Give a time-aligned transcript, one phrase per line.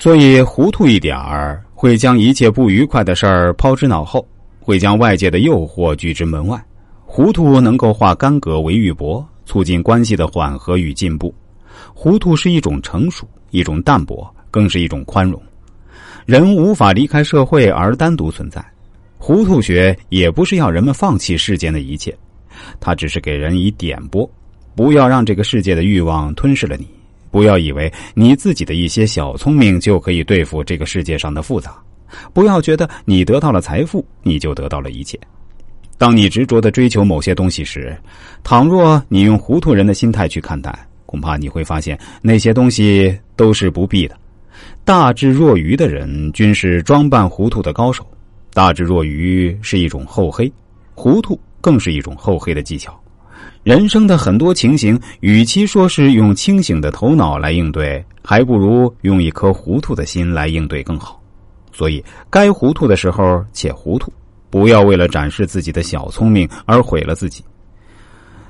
[0.00, 4.24] 所以糊涂一点儿，会将一切不愉快的事儿抛之脑后，
[4.60, 6.56] 会将外界的诱惑拒之门外。
[7.04, 11.34] 糊涂能够化干戈为玉帛，促进关系的缓和与进步。
[11.92, 15.42] 糊涂是一种成熟，一种淡泊，更是一种宽容。
[16.26, 18.64] 人无法离开社会而单独存在，
[19.18, 22.16] 糊涂学也不是要人们放弃世间的一切，
[22.78, 24.30] 它只是给人以点拨。
[24.76, 26.86] 不要让这个世界的欲望吞噬了你，
[27.30, 31.76] 不要以为你自己的一些小聪明就可以对付这个世界上的复杂，
[32.32, 35.18] 不要觉得你得到了财富，你就得到了一切。
[35.96, 37.96] 当你执着的追求某些东西时，
[38.44, 44.16] 倘若你用糊涂人的心态去看待，恐怕你会发现那些东西都是不必的。
[44.84, 48.06] 大智若愚的人均是装扮糊涂的高手。
[48.54, 50.50] 大智若愚是一种厚黑，
[50.94, 52.98] 糊涂更是一种厚黑的技巧。
[53.62, 61.20] 人生的很多情形，与其说是用清醒的头脑来应对，还不如用一颗糊涂的心来应对更好。
[61.72, 64.12] 所以，该糊涂的时候且糊涂，
[64.50, 67.44] 不要为了展示自己的小聪明而毁了自己。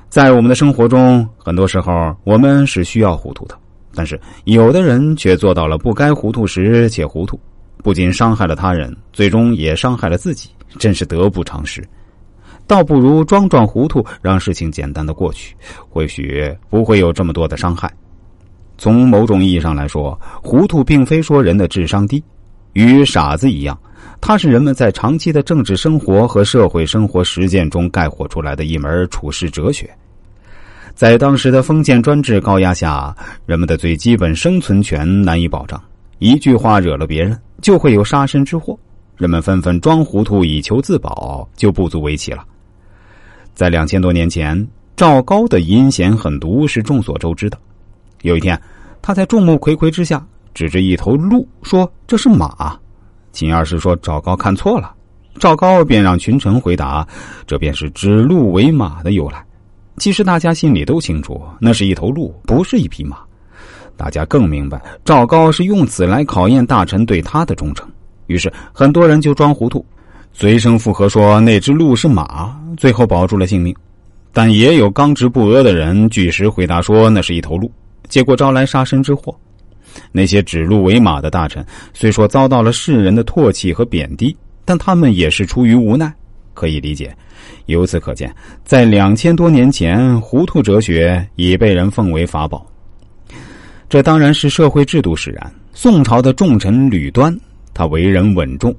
[0.09, 3.55] 在我们的生活中，很多时候我们是需要糊涂的。
[3.93, 7.39] 但是有的人却做到了不该糊涂时且糊涂，
[7.83, 11.83] 不仅伤害了他人，最终也伤害了自己，真是得不偿失。
[12.69, 15.55] 倒不如装装糊涂，让事情简单的过去，
[15.89, 17.91] 或许不会有这么多的伤害。
[18.77, 22.23] 从某种意义上来说，糊涂并非说人的智商低，
[22.73, 23.75] 与傻子一样，
[24.21, 29.89] 它是人们在长期的政治生活和社会生活实践中概括出来的一门处世哲学。
[30.93, 33.17] 在当时的封建专制高压下，
[33.47, 35.81] 人们的最基本生存权难以保障。
[36.19, 38.77] 一句话惹了别人，就会有杀身之祸。
[39.17, 42.45] 人们纷纷装糊涂以求自保，就不足为奇了。
[43.59, 44.65] 在两千多年前，
[44.95, 47.59] 赵高的阴险狠毒是众所周知的。
[48.21, 48.57] 有一天，
[49.01, 52.79] 他在众目睽睽之下指着一头鹿说：“这是马。”
[53.33, 54.95] 秦二世说：“赵高看错了。”
[55.39, 57.05] 赵高便让群臣回答
[57.45, 59.43] ：“这便是指鹿为马的由来。”
[59.99, 63.17] 其实大家心里都清楚，那是一头鹿，不是一匹马。
[63.97, 67.85] 大家更明白，赵高是用此来考验大臣对他的忠诚。
[68.27, 69.85] 于是很多人就装糊涂，
[70.31, 73.75] 随声附和说那只鹿是马，最后保住了性命。
[74.31, 77.69] 但也有刚直不阿的人据实回答说那是一头鹿，
[78.07, 79.35] 结果招来杀身之祸。
[80.11, 86.13] 那些指鹿为马的大臣虽说遭到了世人的唾弃和贬低，但他们也是出于无奈。
[86.53, 87.15] 可以理解，
[87.65, 92.65] 由此可见，在两千多年前，糊涂哲学已被人奉为法宝。
[93.89, 95.51] 这当然是社会制度使然。
[95.73, 97.35] 宋朝的重臣吕端，
[97.73, 98.75] 他为人稳重，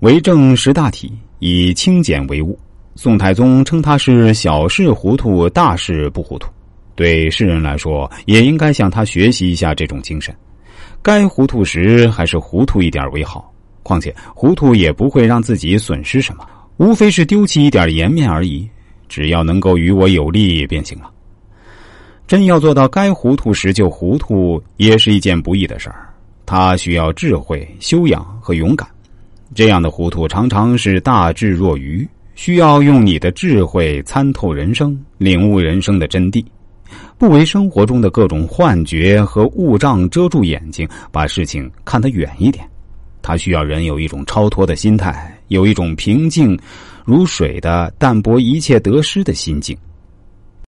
[0.00, 2.58] 为政识大体，以清简为务。
[2.96, 6.48] 宋太宗称他是小事糊涂，大事不糊涂。
[6.94, 10.34] 对世人来说，也应该向他学习一下这种精神。
[11.02, 13.52] 该糊涂时，还是糊涂一点为好。
[13.82, 16.46] 况且，糊涂也不会让自己损失什么。
[16.76, 18.68] 无非是丢弃一点颜面而已，
[19.08, 21.10] 只要能够与我有利便行了。
[22.26, 26.08] 真要做到该糊涂时就糊涂，也是一件不易的事儿。
[26.46, 28.88] 他需要智慧、修养和勇敢。
[29.52, 36.44] 这样的糊涂常常是大智若愚，需要用你的智慧参透人生，领悟人生的真谛，
[37.18, 42.64] 不为生活中的各种幻觉和物障遮住眼睛，把事情看得远一点。
[43.22, 45.30] 他需要人有一种超脱的心态。
[45.48, 46.58] 有一种平静
[47.04, 49.76] 如水的淡泊一切得失的心境。